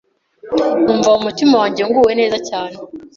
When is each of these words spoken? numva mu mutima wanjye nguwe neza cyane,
numva 0.83 1.07
mu 1.13 1.19
mutima 1.25 1.53
wanjye 1.61 1.81
nguwe 1.87 2.11
neza 2.19 2.37
cyane, 2.49 2.75